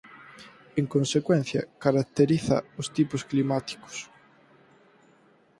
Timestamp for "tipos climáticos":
2.97-3.95